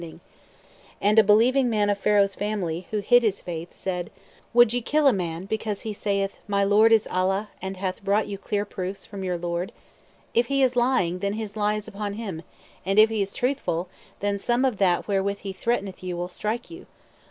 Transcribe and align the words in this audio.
P: 0.01 0.19
And 0.99 1.19
a 1.19 1.23
believing 1.23 1.69
man 1.69 1.87
of 1.91 1.95
Pharaoh's 1.95 2.33
family, 2.33 2.87
who 2.89 3.01
hid 3.01 3.21
his 3.21 3.39
faith, 3.39 3.71
said: 3.71 4.09
Would 4.51 4.73
ye 4.73 4.81
kill 4.81 5.05
a 5.05 5.13
man 5.13 5.45
because 5.45 5.81
he 5.81 5.93
saith: 5.93 6.39
My 6.47 6.63
Lord 6.63 6.91
is 6.91 7.07
Allah, 7.11 7.49
and 7.61 7.77
hath 7.77 8.03
brought 8.03 8.25
you 8.25 8.39
clear 8.39 8.65
proofs 8.65 9.05
from 9.05 9.23
your 9.23 9.37
Lord? 9.37 9.71
If 10.33 10.47
he 10.47 10.63
is 10.63 10.75
lying, 10.75 11.19
then 11.19 11.33
his 11.33 11.55
lie 11.55 11.75
is 11.75 11.87
upon 11.87 12.13
him; 12.13 12.41
and 12.83 12.97
if 12.97 13.11
he 13.11 13.21
is 13.21 13.31
truthful, 13.31 13.89
then 14.21 14.39
some 14.39 14.65
of 14.65 14.77
that 14.79 15.07
wherewith 15.07 15.37
he 15.41 15.53
threateneth 15.53 16.01
you 16.01 16.17
will 16.17 16.29
strike 16.29 16.71
you. 16.71 16.87